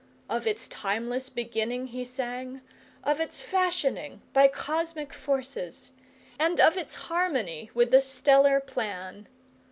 Of 0.31 0.47
its 0.47 0.67
timeless 0.67 1.29
beginning 1.29 1.85
he 1.85 2.03
sang, 2.03 2.61
of 3.03 3.19
its 3.19 3.39
fashioning 3.39 4.23
by 4.33 4.47
cosmic 4.47 5.13
forces, 5.13 5.91
and 6.39 6.59
of 6.59 6.75
its 6.75 6.95
harmony 6.95 7.69
with 7.75 7.91
the 7.91 8.01
stellar 8.01 8.59
plan. 8.59 9.27